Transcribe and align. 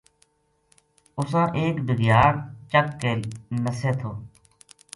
اُساں 1.19 1.47
ایک 1.59 1.75
بھگیاڑ 1.87 2.33
چک 2.71 2.87
کے 3.01 3.11
نسے 3.63 3.91
تھو 3.99 4.11